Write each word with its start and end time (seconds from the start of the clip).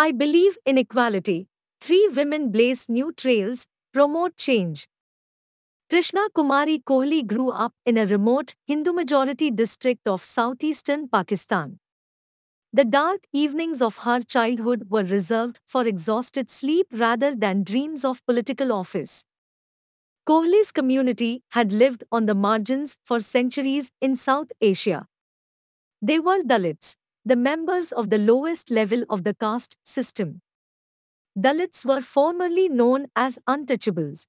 I 0.00 0.12
believe 0.12 0.56
in 0.64 0.78
equality. 0.78 1.46
Three 1.82 2.08
women 2.08 2.50
blaze 2.50 2.88
new 2.88 3.12
trails, 3.12 3.66
promote 3.92 4.34
change. 4.34 4.88
Krishna 5.90 6.30
Kumari 6.34 6.82
Kohli 6.82 7.26
grew 7.26 7.50
up 7.50 7.74
in 7.84 7.98
a 7.98 8.06
remote 8.06 8.54
Hindu 8.66 8.94
majority 8.94 9.50
district 9.50 10.08
of 10.08 10.24
southeastern 10.24 11.06
Pakistan. 11.08 11.78
The 12.72 12.86
dark 12.86 13.20
evenings 13.32 13.82
of 13.82 13.98
her 13.98 14.22
childhood 14.22 14.88
were 14.88 15.04
reserved 15.04 15.60
for 15.66 15.86
exhausted 15.86 16.48
sleep 16.48 16.86
rather 16.92 17.36
than 17.36 17.62
dreams 17.62 18.02
of 18.02 18.24
political 18.24 18.72
office. 18.72 19.22
Kohli's 20.26 20.72
community 20.72 21.42
had 21.50 21.72
lived 21.74 22.04
on 22.10 22.24
the 22.24 22.34
margins 22.34 22.96
for 23.04 23.20
centuries 23.20 23.90
in 24.00 24.16
South 24.16 24.50
Asia. 24.62 25.06
They 26.02 26.20
were 26.20 26.42
Dalits, 26.42 26.96
the 27.24 27.36
members 27.36 27.92
of 27.92 28.10
the 28.10 28.18
lowest 28.18 28.70
level 28.70 29.04
of 29.10 29.24
the 29.24 29.34
caste 29.34 29.76
system. 29.84 30.42
Dalits 31.36 31.84
were 31.84 32.02
formerly 32.02 32.68
known 32.68 33.08
as 33.16 33.38
untouchables. 33.48 34.26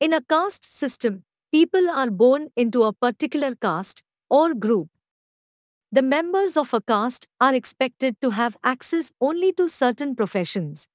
In 0.00 0.12
a 0.12 0.22
caste 0.22 0.64
system, 0.66 1.24
people 1.52 1.90
are 1.90 2.10
born 2.10 2.50
into 2.56 2.82
a 2.84 2.92
particular 2.92 3.54
caste 3.54 4.02
or 4.28 4.54
group. 4.54 4.90
The 5.92 6.02
members 6.02 6.56
of 6.56 6.74
a 6.74 6.80
caste 6.80 7.28
are 7.40 7.54
expected 7.54 8.20
to 8.22 8.30
have 8.30 8.56
access 8.64 9.12
only 9.20 9.52
to 9.52 9.68
certain 9.68 10.16
professions. 10.16 10.88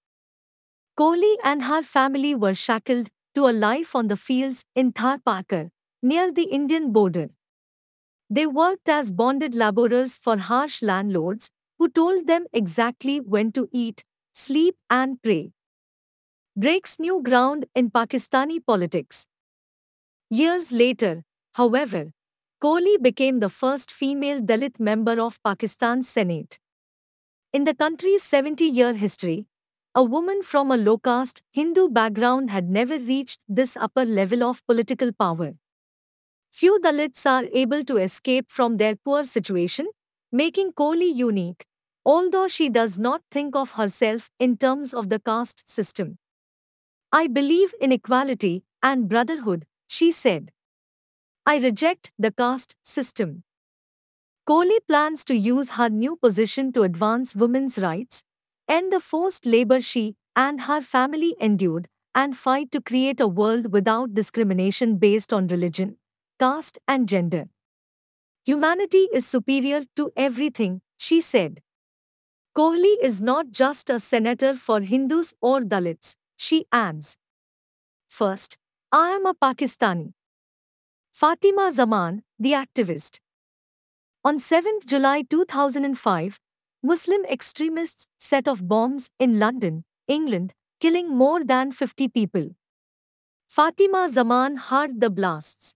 Kohli 1.00 1.38
and 1.42 1.64
her 1.64 1.84
family 1.84 2.36
were 2.36 2.54
shackled 2.54 3.10
to 3.34 3.48
a 3.48 3.54
life 3.54 3.96
on 3.96 4.10
the 4.10 4.18
fields 4.18 4.66
in 4.76 4.92
Tharparkar, 4.92 5.72
near 6.02 6.34
the 6.34 6.44
Indian 6.44 6.92
border. 6.92 7.30
They 8.30 8.46
worked 8.48 8.88
as 8.88 9.12
bonded 9.12 9.56
laborers 9.56 10.18
for 10.18 10.38
harsh 10.38 10.84
landlords 10.84 11.50
who 11.80 11.90
told 11.90 12.28
them 12.28 12.46
exactly 12.54 13.20
when 13.20 13.52
to 13.54 13.68
eat, 13.72 14.04
sleep, 14.34 14.78
and 14.90 15.22
pray 15.24 15.54
breaks 16.58 17.00
new 17.00 17.24
ground 17.24 17.66
in 17.76 17.90
Pakistani 17.90 18.60
politics. 18.60 19.26
Years 20.30 20.72
later, 20.72 21.24
however, 21.56 22.12
Kohli 22.62 23.02
became 23.02 23.40
the 23.40 23.50
first 23.50 23.92
female 23.92 24.40
Dalit 24.40 24.80
member 24.80 25.20
of 25.20 25.42
Pakistan's 25.42 26.08
Senate. 26.08 26.60
In 27.54 27.64
the 27.66 27.74
country's 27.76 28.24
70 28.24 28.66
year 28.66 28.94
history, 28.94 29.48
a 29.96 30.04
woman 30.04 30.44
from 30.44 30.72
a 30.72 30.78
low 30.78 30.98
caste 31.00 31.42
Hindu 31.52 31.90
background 31.90 32.52
had 32.52 32.70
never 32.70 33.00
reached 33.00 33.40
this 33.48 33.76
upper 33.78 34.06
level 34.06 34.44
of 34.44 34.66
political 34.68 35.12
power. 35.14 35.56
Few 36.56 36.80
Dalits 36.80 37.26
are 37.26 37.44
able 37.52 37.84
to 37.84 37.98
escape 37.98 38.50
from 38.50 38.78
their 38.78 38.96
poor 38.96 39.26
situation, 39.26 39.90
making 40.32 40.72
Kohli 40.72 41.14
unique, 41.14 41.66
although 42.06 42.48
she 42.48 42.70
does 42.70 42.98
not 42.98 43.22
think 43.30 43.58
of 43.58 43.74
herself 43.74 44.32
in 44.40 44.56
terms 44.58 44.94
of 44.94 45.10
the 45.10 45.20
caste 45.20 45.70
system. 45.70 46.18
I 47.12 47.28
believe 47.28 47.76
in 47.82 47.92
equality 47.92 48.64
and 48.82 49.10
brotherhood, 49.10 49.68
she 49.88 50.14
said. 50.14 50.54
I 51.46 51.58
reject 51.58 52.14
the 52.18 52.32
caste 52.32 52.78
system. 52.86 53.44
Kohli 54.48 54.80
plans 54.88 55.26
to 55.26 55.36
use 55.36 55.70
her 55.72 55.90
new 55.90 56.16
position 56.16 56.72
to 56.72 56.84
advance 56.84 57.36
women's 57.36 57.78
rights, 57.78 58.24
end 58.70 58.94
the 58.94 59.02
forced 59.02 59.46
labor 59.46 59.82
she 59.82 60.16
and 60.38 60.62
her 60.62 60.82
family 60.82 61.36
endured, 61.42 61.90
and 62.16 62.38
fight 62.38 62.72
to 62.72 62.82
create 62.82 63.20
a 63.20 63.28
world 63.28 63.74
without 63.74 64.14
discrimination 64.14 64.98
based 64.98 65.34
on 65.34 65.48
religion, 65.48 65.98
caste, 66.40 66.80
and 66.88 67.08
gender. 67.08 67.50
Humanity 68.46 69.08
is 69.14 69.28
superior 69.28 69.84
to 69.96 70.12
everything, 70.16 70.82
she 70.98 71.22
said. 71.22 71.62
Kohli 72.58 72.98
is 73.02 73.22
not 73.22 73.52
just 73.52 73.90
a 73.90 74.00
senator 74.00 74.56
for 74.56 74.80
Hindus 74.82 75.34
or 75.42 75.62
Dalits, 75.62 76.16
she 76.38 76.66
adds. 76.72 77.18
First, 78.08 78.58
I 78.92 79.12
am 79.12 79.26
a 79.26 79.36
Pakistani. 79.36 80.14
Fatima 81.12 81.72
Zaman, 81.72 82.24
the 82.40 82.54
activist. 82.54 83.20
On 84.24 84.40
7 84.40 84.80
July 84.88 85.22
2005, 85.22 86.40
Muslim 86.82 87.26
extremists 87.26 88.08
set 88.18 88.48
off 88.48 88.60
bombs 88.64 89.12
in 89.20 89.38
London, 89.38 89.86
England, 90.08 90.54
killing 90.80 91.10
more 91.10 91.44
than 91.44 91.72
50 91.72 92.08
people. 92.08 92.50
Fatima 93.50 94.10
Zaman 94.10 94.58
heard 94.58 95.00
the 95.00 95.12
blasts. 95.12 95.75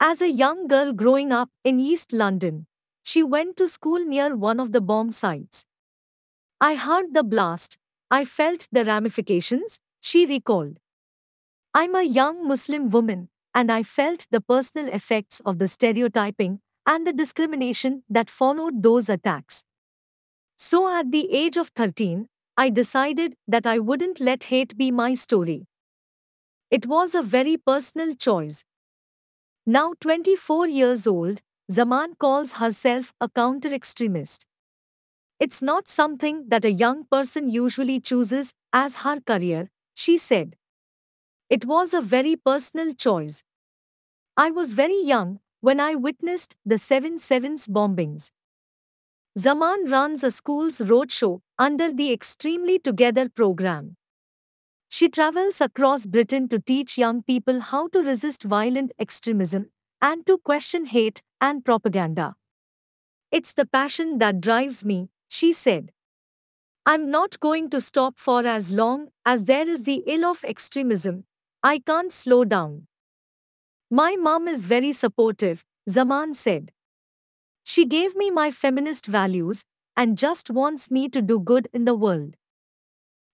As 0.00 0.20
a 0.20 0.28
young 0.28 0.66
girl 0.66 0.92
growing 0.92 1.30
up 1.30 1.50
in 1.62 1.78
East 1.78 2.12
London, 2.12 2.66
she 3.04 3.22
went 3.22 3.56
to 3.58 3.68
school 3.68 4.04
near 4.04 4.36
one 4.36 4.58
of 4.58 4.72
the 4.72 4.80
bomb 4.80 5.12
sites. 5.12 5.64
I 6.60 6.76
heard 6.76 7.14
the 7.14 7.24
blast, 7.24 7.78
I 8.10 8.24
felt 8.24 8.68
the 8.72 8.84
ramifications, 8.84 9.80
she 10.00 10.26
recalled. 10.26 10.78
I'm 11.74 11.94
a 11.94 12.02
young 12.02 12.46
Muslim 12.46 12.90
woman, 12.90 13.30
and 13.54 13.72
I 13.72 13.82
felt 13.84 14.26
the 14.30 14.42
personal 14.42 14.92
effects 14.92 15.40
of 15.40 15.58
the 15.58 15.68
stereotyping 15.68 16.60
and 16.86 17.06
the 17.06 17.12
discrimination 17.14 18.04
that 18.10 18.30
followed 18.30 18.82
those 18.82 19.08
attacks. 19.08 19.64
So 20.58 20.88
at 20.88 21.10
the 21.10 21.32
age 21.32 21.56
of 21.56 21.68
13, 21.70 22.28
I 22.56 22.70
decided 22.70 23.36
that 23.48 23.66
I 23.66 23.78
wouldn't 23.80 24.20
let 24.20 24.44
hate 24.44 24.76
be 24.76 24.90
my 24.90 25.14
story. 25.14 25.66
It 26.70 26.86
was 26.86 27.14
a 27.14 27.20
very 27.20 27.58
personal 27.58 28.14
choice. 28.14 28.64
Now 29.68 29.92
24 30.00 30.66
years 30.66 31.06
old, 31.06 31.40
Zaman 31.70 32.16
calls 32.16 32.50
herself 32.50 33.14
a 33.20 33.28
counter 33.28 33.72
extremist. 33.72 34.44
It's 35.40 35.62
not 35.62 35.88
something 35.88 36.48
that 36.50 36.64
a 36.64 36.72
young 36.72 37.04
person 37.06 37.50
usually 37.50 38.00
chooses 38.00 38.54
as 38.72 38.94
her 38.96 39.20
career, 39.20 39.70
she 39.94 40.18
said. 40.18 40.56
It 41.50 41.64
was 41.66 41.94
a 41.94 42.00
very 42.00 42.36
personal 42.36 42.94
choice. 42.94 43.44
I 44.36 44.52
was 44.52 44.72
very 44.72 45.02
young 45.02 45.40
when 45.60 45.80
I 45.80 45.96
witnessed 45.96 46.56
the 46.66 46.78
7 46.78 47.18
Sevens 47.18 47.66
bombings. 47.68 48.30
Zaman 49.38 49.86
runs 49.90 50.22
a 50.22 50.30
school's 50.30 50.80
roadshow 50.82 51.40
under 51.58 51.90
the 51.90 52.12
Extremely 52.12 52.78
Together 52.78 53.30
program. 53.30 53.96
She 54.90 55.08
travels 55.08 55.62
across 55.62 56.04
Britain 56.04 56.48
to 56.50 56.58
teach 56.58 56.98
young 56.98 57.22
people 57.22 57.60
how 57.60 57.88
to 57.88 58.00
resist 58.00 58.42
violent 58.42 58.92
extremism 58.98 59.70
and 60.02 60.26
to 60.26 60.36
question 60.38 60.84
hate 60.84 61.22
and 61.40 61.64
propaganda. 61.64 62.36
It's 63.30 63.54
the 63.54 63.64
passion 63.64 64.18
that 64.18 64.42
drives 64.42 64.84
me, 64.84 65.08
she 65.28 65.54
said. 65.54 65.92
I'm 66.86 67.10
not 67.10 67.40
going 67.40 67.70
to 67.70 67.80
stop 67.80 68.18
for 68.18 68.46
as 68.46 68.72
long 68.72 69.10
as 69.24 69.44
there 69.44 69.68
is 69.68 69.84
the 69.84 70.02
ill 70.06 70.24
of 70.24 70.44
extremism. 70.44 71.24
I 71.62 71.78
can't 71.78 72.12
slow 72.12 72.44
down. 72.44 72.88
My 73.90 74.16
mom 74.16 74.48
is 74.48 74.64
very 74.64 74.94
supportive, 74.94 75.62
Zaman 75.90 76.32
said. 76.34 76.72
She 77.64 77.86
gave 77.86 78.16
me 78.16 78.30
my 78.30 78.50
feminist 78.50 79.06
values 79.06 79.64
and 79.96 80.18
just 80.18 80.50
wants 80.50 80.90
me 80.90 81.08
to 81.10 81.22
do 81.22 81.40
good 81.40 81.68
in 81.72 81.84
the 81.84 81.94
world. 81.94 82.36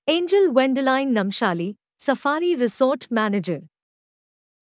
Angel 0.06 0.52
Wendeline 0.52 1.12
Namshali, 1.12 1.76
Safari 1.96 2.56
Resort 2.56 3.10
Manager. 3.10 3.62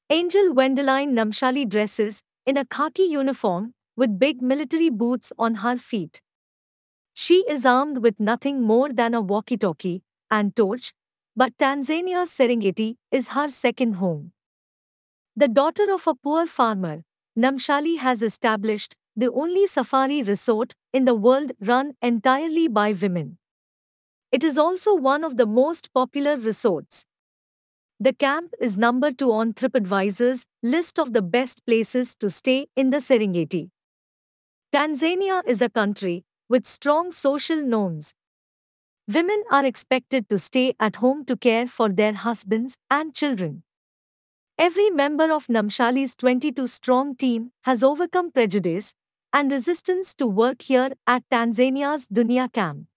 Angel 0.08 0.54
Wendeline 0.54 1.14
Namshali 1.14 1.68
dresses 1.68 2.22
in 2.46 2.56
a 2.58 2.64
khaki 2.64 3.02
uniform 3.02 3.74
with 3.96 4.20
big 4.20 4.40
military 4.40 4.88
boots 4.88 5.32
on 5.40 5.56
her 5.56 5.78
feet. 5.78 6.22
She 7.14 7.44
is 7.48 7.66
armed 7.66 7.98
with 7.98 8.20
nothing 8.20 8.62
more 8.62 8.92
than 8.92 9.14
a 9.14 9.20
walkie 9.20 9.56
talkie 9.56 10.04
and 10.30 10.54
torch, 10.54 10.94
but 11.34 11.58
Tanzania's 11.58 12.30
Serengeti 12.30 12.96
is 13.10 13.26
her 13.26 13.48
second 13.48 13.94
home. 13.94 14.30
The 15.34 15.48
daughter 15.48 15.92
of 15.92 16.06
a 16.06 16.14
poor 16.14 16.46
farmer, 16.46 17.02
Namshali 17.36 17.98
has 17.98 18.22
established 18.22 18.94
the 19.16 19.32
only 19.32 19.66
safari 19.66 20.22
resort 20.22 20.76
in 20.92 21.04
the 21.04 21.16
world 21.16 21.50
run 21.58 21.96
entirely 22.00 22.68
by 22.68 22.92
women. 22.92 23.38
It 24.32 24.42
is 24.42 24.58
also 24.58 24.96
one 24.96 25.22
of 25.22 25.36
the 25.36 25.46
most 25.46 25.92
popular 25.92 26.36
resorts. 26.36 27.04
The 28.00 28.12
camp 28.12 28.54
is 28.60 28.76
number 28.76 29.12
2 29.12 29.32
on 29.32 29.54
TripAdvisor's 29.54 30.46
list 30.62 30.98
of 30.98 31.12
the 31.12 31.22
best 31.22 31.64
places 31.66 32.14
to 32.16 32.30
stay 32.30 32.68
in 32.76 32.90
the 32.90 32.98
Serengeti. 32.98 33.70
Tanzania 34.72 35.46
is 35.46 35.62
a 35.62 35.70
country 35.70 36.24
with 36.48 36.66
strong 36.66 37.12
social 37.12 37.62
norms. 37.62 38.12
Women 39.06 39.44
are 39.50 39.64
expected 39.64 40.28
to 40.30 40.38
stay 40.38 40.74
at 40.80 40.96
home 40.96 41.24
to 41.26 41.36
care 41.36 41.68
for 41.68 41.88
their 41.88 42.14
husbands 42.14 42.76
and 42.90 43.14
children. 43.14 43.62
Every 44.58 44.90
member 44.90 45.32
of 45.32 45.46
Namshali's 45.48 46.14
22 46.14 46.66
strong 46.68 47.16
team 47.16 47.52
has 47.62 47.84
overcome 47.84 48.32
prejudice 48.32 48.94
and 49.32 49.50
resistance 49.50 50.14
to 50.14 50.26
work 50.26 50.62
here 50.62 50.92
at 51.06 51.28
Tanzania's 51.30 52.06
Dunia 52.08 52.52
camp. 52.52 52.88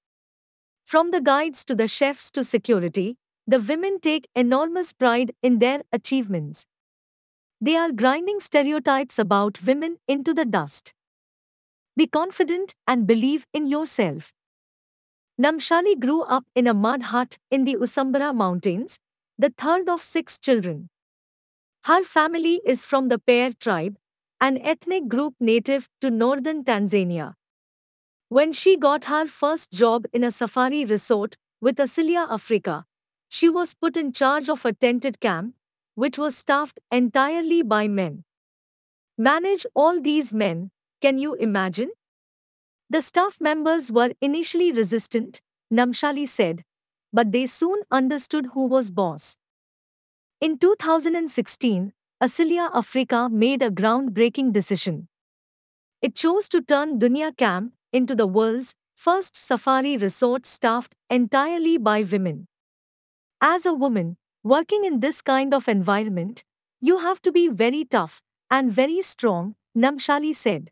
From 0.86 1.10
the 1.10 1.20
guides 1.20 1.66
to 1.66 1.76
the 1.76 1.88
chefs 1.88 2.30
to 2.32 2.44
security, 2.44 3.18
the 3.48 3.60
women 3.60 4.00
take 4.00 4.30
enormous 4.36 4.94
pride 4.94 5.36
in 5.42 5.58
their 5.58 5.84
achievements. 5.92 6.66
They 7.60 7.76
are 7.76 7.92
grinding 7.92 8.40
stereotypes 8.40 9.18
about 9.18 9.64
women 9.64 9.98
into 10.08 10.34
the 10.34 10.46
dust. 10.46 10.94
Be 11.98 12.06
confident 12.06 12.76
and 12.86 13.08
believe 13.08 13.48
in 13.52 13.66
yourself. 13.66 14.32
Namshali 15.40 16.00
grew 16.00 16.22
up 16.22 16.46
in 16.54 16.68
a 16.68 16.74
mud 16.74 17.02
hut 17.02 17.38
in 17.50 17.64
the 17.64 17.76
Usambara 17.78 18.34
Mountains, 18.36 19.00
the 19.40 19.50
third 19.58 19.90
of 19.90 20.04
six 20.04 20.38
children. 20.38 20.90
Her 21.84 22.04
family 22.04 22.62
is 22.64 22.86
from 22.86 23.10
the 23.10 23.18
Pare 23.18 23.54
tribe, 23.54 23.98
an 24.40 24.60
ethnic 24.60 25.08
group 25.08 25.34
native 25.40 25.90
to 26.02 26.12
northern 26.12 26.64
Tanzania. 26.64 27.34
When 28.36 28.52
she 28.52 28.76
got 28.76 29.06
her 29.06 29.28
first 29.28 29.72
job 29.72 30.08
in 30.12 30.26
a 30.26 30.30
safari 30.30 30.84
resort 30.84 31.38
with 31.62 31.78
Asilia 31.78 32.28
Africa, 32.30 32.86
she 33.30 33.48
was 33.48 33.74
put 33.74 33.96
in 33.96 34.12
charge 34.12 34.50
of 34.50 34.66
a 34.66 34.74
tented 34.74 35.22
camp, 35.22 35.56
which 35.94 36.18
was 36.18 36.38
staffed 36.38 36.78
entirely 36.92 37.62
by 37.62 37.88
men. 37.88 38.26
Manage 39.18 39.66
all 39.74 40.02
these 40.02 40.34
men, 40.34 40.70
can 41.00 41.18
you 41.18 41.36
imagine? 41.36 41.90
The 42.90 43.02
staff 43.02 43.40
members 43.40 43.90
were 43.90 44.12
initially 44.20 44.74
resistant, 44.74 45.40
Namshali 45.72 46.28
said, 46.28 46.62
but 47.14 47.32
they 47.32 47.46
soon 47.46 47.84
understood 47.90 48.48
who 48.48 48.66
was 48.66 48.92
boss. 48.92 49.38
In 50.42 50.58
2016, 50.58 51.94
Asilia 52.22 52.70
Africa 52.74 53.30
made 53.32 53.62
a 53.62 53.72
groundbreaking 53.72 54.52
decision. 54.52 55.08
It 56.02 56.16
chose 56.16 56.50
to 56.50 56.62
turn 56.62 57.00
Dunia 57.00 57.32
Camp 57.38 57.74
into 57.96 58.16
the 58.16 58.28
world's 58.28 58.76
first 58.96 59.38
safari 59.38 59.98
resort 59.98 60.46
staffed 60.46 60.96
entirely 61.10 61.78
by 61.80 62.04
women. 62.04 62.48
As 63.40 63.66
a 63.66 63.74
woman, 63.74 64.18
working 64.44 64.84
in 64.84 65.00
this 65.00 65.22
kind 65.22 65.54
of 65.54 65.70
environment, 65.70 66.44
you 66.82 66.98
have 66.98 67.22
to 67.22 67.32
be 67.32 67.48
very 67.48 67.86
tough 67.86 68.22
and 68.52 68.74
very 68.74 69.02
strong, 69.04 69.56
Namshali 69.74 70.36
said. 70.36 70.72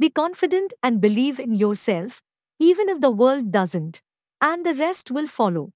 Be 0.00 0.10
confident 0.10 0.74
and 0.82 1.00
believe 1.00 1.38
in 1.38 1.54
yourself, 1.54 2.22
even 2.58 2.88
if 2.88 3.00
the 3.00 3.12
world 3.12 3.52
doesn't, 3.52 4.02
and 4.40 4.66
the 4.66 4.74
rest 4.74 5.10
will 5.10 5.28
follow. 5.28 5.72